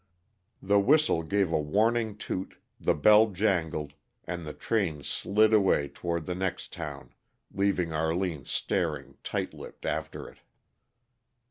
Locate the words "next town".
6.33-7.13